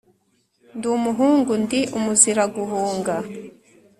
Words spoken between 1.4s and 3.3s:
ndi umuziraguhunga,